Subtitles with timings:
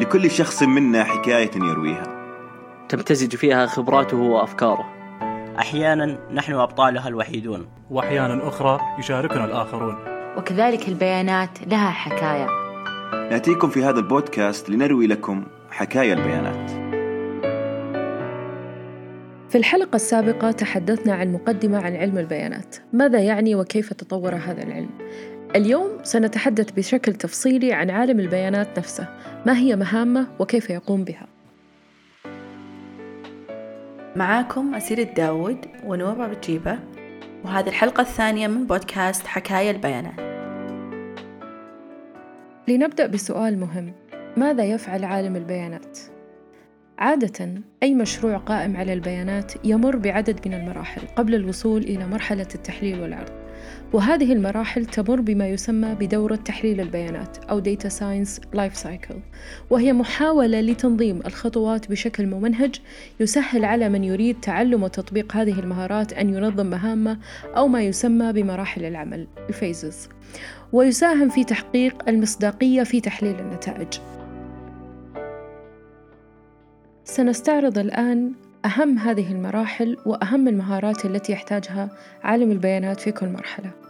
[0.00, 2.24] لكل شخص منا حكاية يرويها.
[2.88, 4.84] تمتزج فيها خبراته وأفكاره.
[5.58, 7.66] أحيانا نحن أبطالها الوحيدون.
[7.90, 9.96] وأحيانا أخرى يشاركنا الآخرون.
[10.36, 12.46] وكذلك البيانات لها حكاية.
[13.30, 16.70] نأتيكم في هذا البودكاست لنروي لكم حكايا البيانات.
[19.48, 22.76] في الحلقة السابقة تحدثنا عن مقدمة عن علم البيانات.
[22.92, 24.90] ماذا يعني وكيف تطور هذا العلم؟
[25.54, 29.08] اليوم سنتحدث بشكل تفصيلي عن عالم البيانات نفسه.
[29.46, 31.26] ما هي مهامه وكيف يقوم بها؟
[34.16, 36.78] معاكم أسير الداود ونورة بجيبة
[37.44, 40.20] وهذه الحلقة الثانية من بودكاست حكاية البيانات.
[42.68, 43.92] لنبدأ بسؤال مهم.
[44.36, 45.98] ماذا يفعل عالم البيانات؟
[46.98, 53.00] عادة أي مشروع قائم على البيانات يمر بعدد من المراحل قبل الوصول إلى مرحلة التحليل
[53.00, 53.43] والعرض.
[53.94, 59.16] وهذه المراحل تمر بما يسمى بدورة تحليل البيانات أو Data Science Life Cycle
[59.70, 62.80] وهي محاولة لتنظيم الخطوات بشكل ممنهج
[63.20, 67.18] يسهل على من يريد تعلم وتطبيق هذه المهارات أن ينظم مهامه
[67.56, 70.08] أو ما يسمى بمراحل العمل الفيزز
[70.72, 73.98] ويساهم في تحقيق المصداقية في تحليل النتائج
[77.04, 78.32] سنستعرض الآن
[78.64, 81.90] أهم هذه المراحل وأهم المهارات التي يحتاجها
[82.22, 83.83] عالم البيانات في كل مرحلة.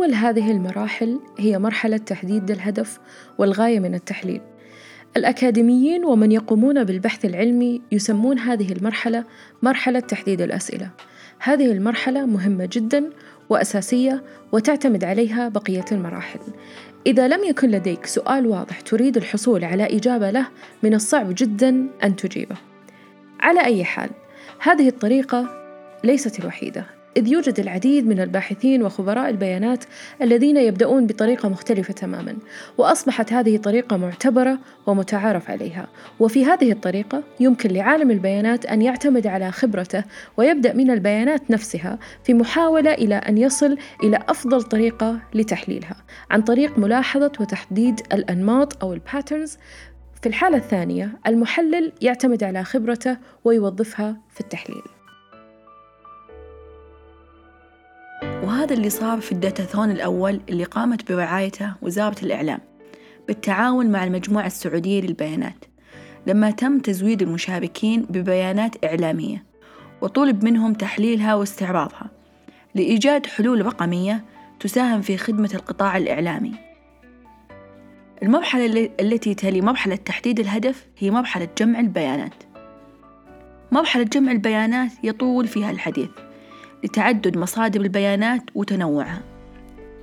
[0.00, 2.98] أول هذه المراحل هي مرحلة تحديد الهدف
[3.38, 4.40] والغاية من التحليل.
[5.16, 9.24] الأكاديميين ومن يقومون بالبحث العلمي يسمون هذه المرحلة
[9.62, 10.90] مرحلة تحديد الأسئلة.
[11.38, 13.10] هذه المرحلة مهمة جدا
[13.48, 16.40] وأساسية وتعتمد عليها بقية المراحل.
[17.06, 20.46] إذا لم يكن لديك سؤال واضح تريد الحصول على إجابة له
[20.82, 22.56] من الصعب جدا أن تجيبه.
[23.40, 24.10] على أي حال،
[24.60, 25.48] هذه الطريقة
[26.04, 29.84] ليست الوحيدة، إذ يوجد العديد من الباحثين وخبراء البيانات
[30.22, 32.36] الذين يبدأون بطريقة مختلفة تماما،
[32.78, 35.88] وأصبحت هذه طريقة معتبرة ومتعارف عليها،
[36.20, 40.04] وفي هذه الطريقة يمكن لعالم البيانات أن يعتمد على خبرته
[40.36, 45.96] ويبدأ من البيانات نفسها في محاولة إلى أن يصل إلى أفضل طريقة لتحليلها،
[46.30, 49.58] عن طريق ملاحظة وتحديد الأنماط أو الباترنز
[50.22, 54.82] في الحالة الثانية المحلل يعتمد على خبرته ويوظفها في التحليل.
[58.60, 62.58] وهذا اللي صار في الداتاثون الأول اللي قامت برعايته وزارة الإعلام
[63.28, 65.64] بالتعاون مع المجموعة السعودية للبيانات
[66.26, 69.44] لما تم تزويد المشاركين ببيانات إعلامية
[70.00, 72.10] وطلب منهم تحليلها واستعراضها
[72.74, 74.24] لإيجاد حلول رقمية
[74.60, 76.52] تساهم في خدمة القطاع الإعلامي.
[78.22, 82.34] المرحلة التي تلي مرحلة تحديد الهدف هي مرحلة جمع البيانات.
[83.72, 86.10] مرحلة جمع البيانات يطول فيها الحديث.
[86.84, 89.22] لتعدد مصادر البيانات وتنوعها.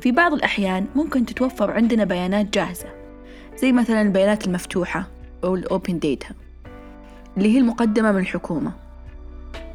[0.00, 2.86] في بعض الأحيان ممكن تتوفر عندنا بيانات جاهزة
[3.56, 5.08] زي مثلا البيانات المفتوحة
[5.44, 6.34] أو الأوبن داتا
[7.36, 8.72] اللي هي المقدمة من الحكومة.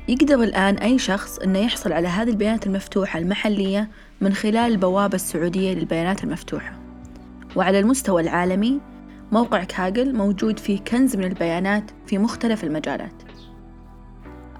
[0.08, 3.90] يقدر الآن أي شخص أنه يحصل على هذه البيانات المفتوحة المحلية
[4.22, 6.80] من خلال البوابة السعودية للبيانات المفتوحة.
[7.56, 8.80] وعلى المستوى العالمي
[9.32, 13.14] موقع كاجل موجود فيه كنز من البيانات في مختلف المجالات.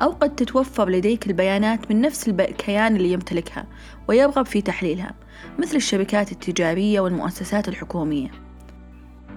[0.02, 3.66] أو قد تتوفر لديك البيانات من نفس الكيان اللي يمتلكها
[4.08, 5.14] ويرغب في تحليلها
[5.60, 8.32] مثل الشركات التجارية والمؤسسات الحكومية.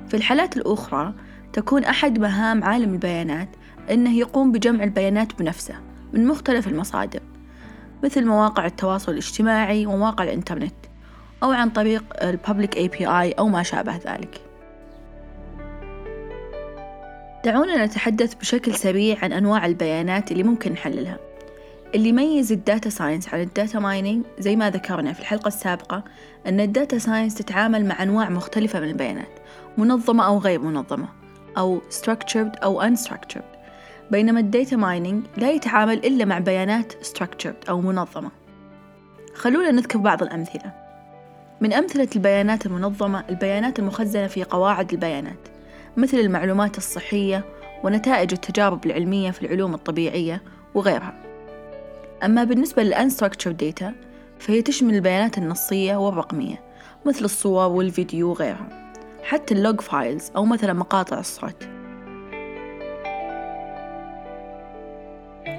[0.09, 1.15] في الحالات الأخرى
[1.53, 3.49] تكون أحد مهام عالم البيانات
[3.91, 5.75] أنه يقوم بجمع البيانات بنفسه
[6.13, 7.21] من مختلف المصادر
[8.05, 10.75] مثل مواقع التواصل الاجتماعي ومواقع الإنترنت
[11.43, 14.46] أو عن طريق ال public API أو ما شابه ذلك.
[17.47, 21.19] دعونا نتحدث بشكل سريع عن أنواع البيانات اللي ممكن نحللها.
[21.95, 26.05] اللي يميز ال data science عن ال data mining زي ما ذكرنا في الحلقة السابقة
[26.47, 29.29] أن ال data science تتعامل مع أنواع مختلفة من البيانات
[29.79, 31.09] منظمة أو غير منظمة
[31.59, 33.57] أو structured أو unstructured.
[34.11, 38.31] بينما ال data mining لا يتعامل إلا مع بيانات structured أو منظمة.
[39.35, 40.73] خلونا نذكر بعض الأمثلة.
[41.61, 45.56] من أمثلة البيانات المنظمة البيانات المخزنة في قواعد البيانات.
[45.97, 47.45] مثل المعلومات الصحية
[47.85, 50.43] ونتائج التجارب العلمية في العلوم الطبيعية
[50.75, 51.15] وغيرها.
[52.25, 53.95] أما بالنسبة لل unstructured data
[54.39, 56.63] فهي تشمل البيانات النصية والرقمية
[57.07, 61.65] مثل الصور والفيديو وغيرها حتى ال log files أو مثلا مقاطع الصوت.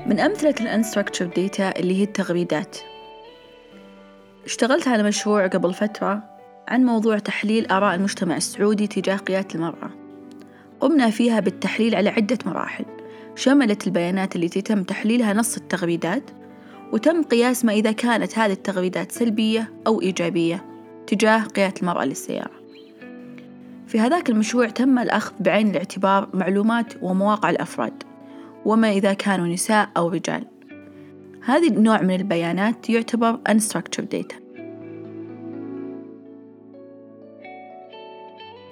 [0.06, 2.78] من أمثلة ال unstructured data اللي هي التغريدات.
[4.46, 6.24] اشتغلت على مشروع قبل فترة
[6.68, 10.07] عن موضوع تحليل آراء المجتمع السعودي تجاه قيادة المرأة.
[10.80, 12.86] قمنا فيها بالتحليل على عدة مراحل.
[13.36, 16.24] شملت البيانات التي تم تحليلها نص التغريدات
[16.94, 20.66] وتم قياس ما إذا كانت هذه التغريدات سلبية أو إيجابية
[21.08, 22.52] تجاه قيادة المرأة للسيارة.
[23.88, 28.04] في هذاك المشروع تم الأخذ بعين الاعتبار معلومات ومواقع الأفراد
[28.66, 30.46] وما إذا كانوا نساء أو رجال.
[31.46, 34.47] هذه النوع من البيانات يعتبر unstructured data.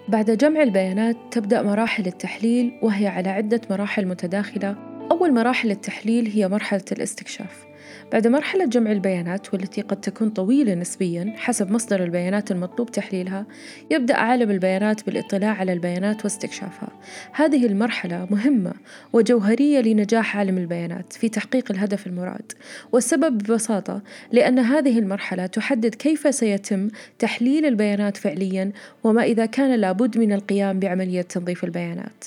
[0.07, 4.94] بعد جمع البيانات تبدأ مراحل التحليل وهي على عدة مراحل متداخلة.
[5.11, 7.65] أول مراحل التحليل هي مرحلة الاستكشاف.
[8.11, 13.45] بعد مرحلة جمع البيانات والتي قد تكون طويلة نسبيا حسب مصدر البيانات المطلوب تحليلها
[13.91, 16.89] يبدأ عالم البيانات بالاطلاع على البيانات واستكشافها.
[17.31, 18.73] هذه المرحلة مهمة
[19.13, 22.51] وجوهرية لنجاح عالم البيانات في تحقيق الهدف المراد.
[22.91, 28.71] والسبب ببساطة لأن هذه المرحلة تحدد كيف سيتم تحليل البيانات فعليا
[29.03, 32.23] وما إذا كان لابد من القيام بعملية تنظيف البيانات.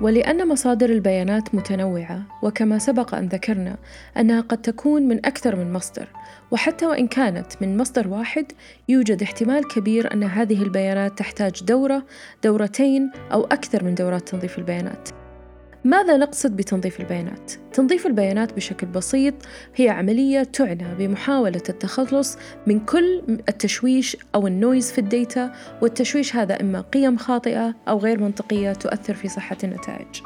[0.00, 3.76] ولأن مصادر البيانات متنوعة وكما سبق أن ذكرنا
[4.16, 6.06] أنها قد تكون من أكثر من مصدر
[6.50, 8.52] وحتى وإن كانت من مصدر واحد
[8.88, 12.02] يوجد احتمال كبير أن هذه البيانات تحتاج دورة
[12.44, 15.25] دورتين أو أكثر من دورات تنظيف البيانات.
[15.86, 19.34] ماذا نقصد بتنظيف البيانات؟ تنظيف البيانات بشكل بسيط
[19.76, 25.52] هي عملية تعنى بمحاولة التخلص من كل التشويش أو ال noise في ال data
[25.82, 30.22] والتشويش هذا إما قيم خاطئة أو غير منطقية تؤثر في صحة النتائج.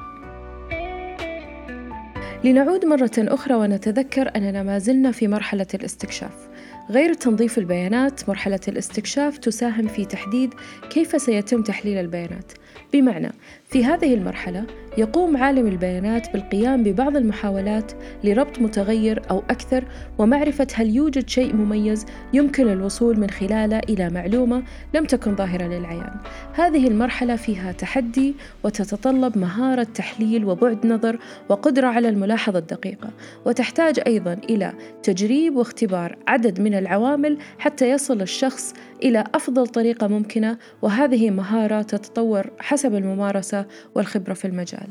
[2.44, 6.48] لنعود مرة أخرى ونتذكر أننا ما زلنا في مرحلة الاستكشاف.
[6.90, 10.54] غير تنظيف البيانات مرحلة الاستكشاف تساهم في تحديد
[10.90, 12.52] كيف سيتم تحليل البيانات.
[12.92, 13.32] بمعنى
[13.68, 14.64] في هذه المرحلة
[14.98, 17.92] يقوم عالم البيانات بالقيام ببعض المحاولات
[18.24, 19.84] لربط متغير أو أكثر
[20.18, 24.62] ومعرفة هل يوجد شيء مميز يمكن الوصول من خلاله إلى معلومة
[24.94, 26.16] لم تكن ظاهرة للعيان.
[26.54, 28.34] هذه المرحلة فيها تحدي
[28.64, 31.18] وتتطلب مهارة تحليل وبعد نظر
[31.48, 33.10] وقدرة على الملاحظة الدقيقة،
[33.46, 34.72] وتحتاج أيضا إلى
[35.02, 42.50] تجريب واختبار عدد من العوامل حتى يصل الشخص إلى أفضل طريقة ممكنة وهذه مهارة تتطور
[42.60, 44.88] حسب الممارسة والخبرة في المجال.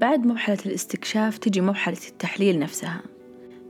[0.00, 3.00] بعد مرحلة الاستكشاف تجي مرحلة التحليل نفسها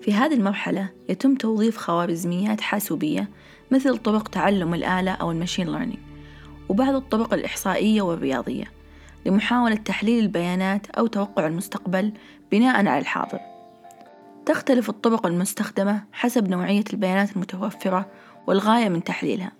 [0.00, 3.28] في هذه المرحلة يتم توظيف خوارزميات حاسوبية
[3.70, 5.98] مثل طرق تعلم الآلة أو المشين ليرنينج
[6.68, 8.64] وبعض الطرق الإحصائية والرياضية
[9.26, 12.12] لمحاولة تحليل البيانات أو توقع المستقبل
[12.52, 13.55] بناء على الحاضر
[14.46, 18.06] تختلف الطرق المستخدمة حسب نوعية البيانات المتوفرة
[18.46, 19.52] والغاية من تحليلها.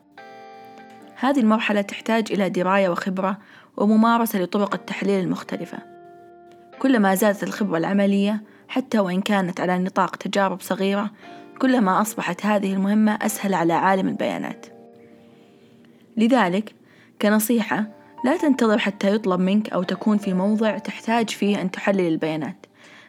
[1.16, 3.38] هذه المرحلة تحتاج إلى دراية وخبرة
[3.76, 5.78] وممارسة لطرق التحليل المختلفة.
[6.78, 11.10] كلما زادت الخبرة العملية حتى وإن كانت على نطاق تجارب صغيرة
[11.58, 14.66] كلما أصبحت هذه المهمة أسهل على عالم البيانات.
[16.16, 16.74] لذلك
[17.22, 17.86] كنصيحة
[18.24, 22.66] لا تنتظر حتى يطلب منك أو تكون في موضع تحتاج فيه أن تحلل البيانات.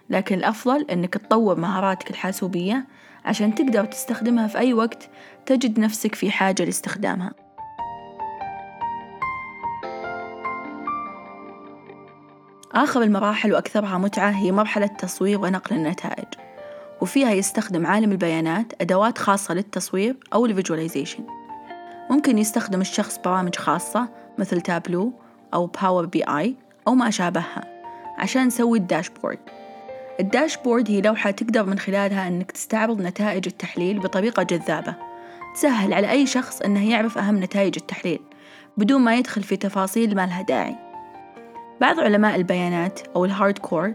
[0.09, 2.87] لكن الأفضل أنك تطور مهاراتك الحاسوبية
[3.25, 5.09] عشان تقدر تستخدمها في أي وقت
[5.45, 7.31] تجد نفسك في حاجة لاستخدامها.
[12.73, 16.27] آخر المراحل وأكثرها متعة هي مرحلة تصوير ونقل النتائج
[17.01, 21.23] وفيها يستخدم عالم البيانات أدوات خاصة للتصوير أو ال visualization.
[22.09, 25.13] ممكن يستخدم الشخص برامج خاصة مثل تابلو
[25.53, 26.55] أو Power BI
[26.87, 27.63] أو ما شابهها
[28.17, 29.39] عشان نسوي ال dashboard.
[30.19, 34.95] ال dashboard هي لوحة تقدر من خلالها أنك تستعرض نتائج التحليل بطريقة جذابة.
[35.55, 38.19] تسهل على أي شخص أنه يعرف أهم نتائج التحليل
[38.77, 40.75] بدون ما يدخل في تفاصيل ما لها داعي.
[41.81, 43.93] بعض علماء البيانات أو ال hard core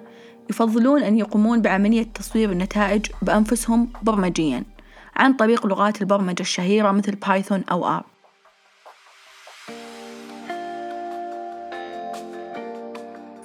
[0.51, 4.65] يفضلون أن يقومون بعملية تصوير النتائج بأنفسهم برمجيا
[5.17, 8.12] عن طريق لغات البرمجة الشهيرة مثل Python أو R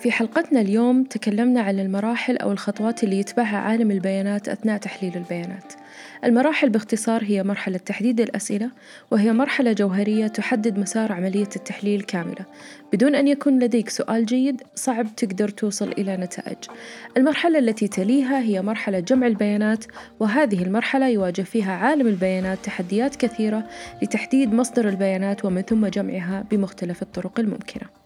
[0.07, 5.73] في حلقتنا اليوم تكلمنا عن المراحل أو الخطوات اللي يتبعها عالم البيانات أثناء تحليل البيانات.
[6.23, 8.69] المراحل باختصار هي مرحلة تحديد الأسئلة
[9.11, 12.45] وهي مرحلة جوهرية تحدد مسار عملية التحليل كاملة.
[12.93, 16.57] بدون أن يكون لديك سؤال جيد صعب تقدر توصل إلى نتائج.
[17.17, 19.85] المرحلة التي تليها هي مرحلة جمع البيانات
[20.19, 23.67] وهذه المرحلة يواجه فيها عالم البيانات تحديات كثيرة
[24.01, 27.96] لتحديد مصدر البيانات ومن ثم جمعها بمختلف الطرق الممكنة.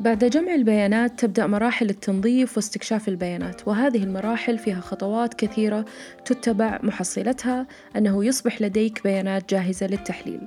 [0.00, 5.84] بعد جمع البيانات تبدأ مراحل التنظيف واستكشاف البيانات وهذه المراحل فيها خطوات كثيرة
[6.24, 10.40] تتبع محصلتها أنه يصبح لديك بيانات جاهزة للتحليل.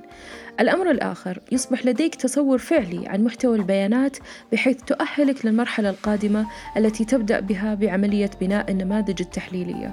[0.60, 4.16] الأمر الآخر يصبح لديك تصور فعلي عن محتوى البيانات
[4.52, 9.92] بحيث تؤهلك للمرحلة القادمة التي تبدأ بها بعملية بناء النماذج التحليلية.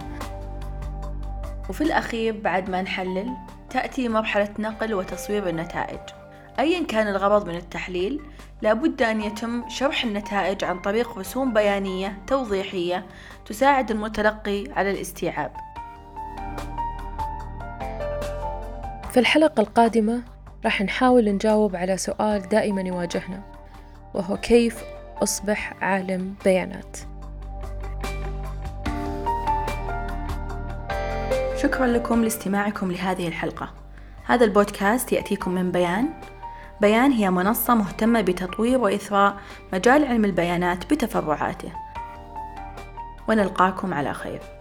[1.69, 3.29] وفي الأخير بعد ما نحلل
[3.69, 6.26] تأتي مرحلة نقل وتصوير النتائج.
[6.59, 8.21] أيا كان الغرض من التحليل
[8.61, 13.05] لابد أن يتم شرح النتائج عن طريق رسوم بيانية توضيحية
[13.45, 15.51] تساعد المتلقي على الاستيعاب.
[19.11, 20.23] في الحلقة القادمة
[20.65, 23.43] راح نحاول نجاوب على سؤال دائما يواجهنا
[24.13, 24.83] وهو كيف
[25.23, 26.97] أصبح عالم بيانات؟
[31.55, 33.73] شكرا لكم لاستماعكم لهذه الحلقة.
[34.25, 36.09] هذا البودكاست يأتيكم من بيان
[36.81, 39.37] بيان هي منصة مهتمة بتطوير وإثراء
[39.73, 41.71] مجال علم البيانات بتفرعاته.
[43.29, 44.56] ونلقاكم على خير.